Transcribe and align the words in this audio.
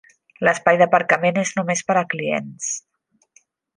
L'espai 0.47 0.79
d'aparcament 0.81 1.37
és 1.43 1.51
només 1.59 1.83
per 1.91 1.97
a 2.01 2.05
clients. 2.15 2.71